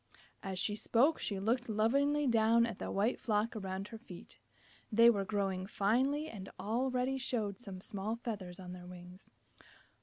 [0.41, 4.39] As she spoke she looked lovingly down at the white flock around her feet.
[4.91, 9.29] They were growing finely and already showed some small feathers on their wings.